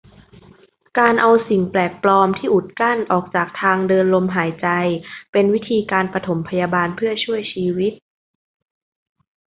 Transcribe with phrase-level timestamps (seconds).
[0.99, 4.67] การเอาสิ่งแปลกปลอมที่อุดกั้นออกจากทางเดินลมหายใจ
[5.31, 7.93] เป็นวิธีการปฐมพยาบาลเพื่อช่วยชีวิต